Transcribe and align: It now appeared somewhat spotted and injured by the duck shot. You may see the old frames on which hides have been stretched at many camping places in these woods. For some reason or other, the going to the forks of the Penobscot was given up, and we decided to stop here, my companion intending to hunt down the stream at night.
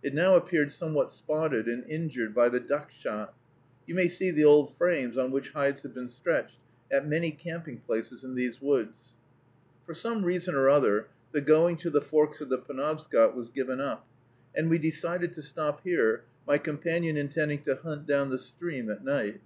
It 0.00 0.14
now 0.14 0.36
appeared 0.36 0.70
somewhat 0.70 1.10
spotted 1.10 1.66
and 1.66 1.82
injured 1.90 2.32
by 2.32 2.48
the 2.48 2.60
duck 2.60 2.92
shot. 2.92 3.34
You 3.84 3.96
may 3.96 4.06
see 4.06 4.30
the 4.30 4.44
old 4.44 4.72
frames 4.76 5.18
on 5.18 5.32
which 5.32 5.50
hides 5.50 5.82
have 5.82 5.92
been 5.92 6.08
stretched 6.08 6.60
at 6.88 7.08
many 7.08 7.32
camping 7.32 7.80
places 7.80 8.22
in 8.22 8.36
these 8.36 8.62
woods. 8.62 9.08
For 9.84 9.92
some 9.92 10.24
reason 10.24 10.54
or 10.54 10.68
other, 10.68 11.08
the 11.32 11.40
going 11.40 11.78
to 11.78 11.90
the 11.90 12.00
forks 12.00 12.40
of 12.40 12.48
the 12.48 12.58
Penobscot 12.58 13.34
was 13.34 13.50
given 13.50 13.80
up, 13.80 14.06
and 14.54 14.70
we 14.70 14.78
decided 14.78 15.34
to 15.34 15.42
stop 15.42 15.82
here, 15.82 16.22
my 16.46 16.58
companion 16.58 17.16
intending 17.16 17.60
to 17.62 17.74
hunt 17.74 18.06
down 18.06 18.30
the 18.30 18.38
stream 18.38 18.88
at 18.88 19.04
night. 19.04 19.40